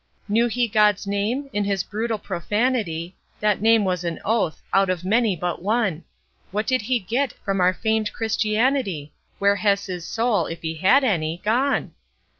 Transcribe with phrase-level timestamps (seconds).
[0.27, 1.47] Knew he God's name?
[1.53, 6.05] In his brutal profanity, That name was an oath out of many but one
[6.49, 9.13] What did he get from our famed Christianity?
[9.37, 11.91] Where has his soul if he had any gone?